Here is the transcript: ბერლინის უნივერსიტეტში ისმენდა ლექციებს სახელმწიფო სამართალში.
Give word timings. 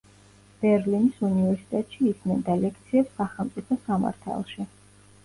ბერლინის 0.61 1.19
უნივერსიტეტში 1.27 2.01
ისმენდა 2.11 2.55
ლექციებს 2.63 3.13
სახელმწიფო 3.21 3.79
სამართალში. 3.85 4.67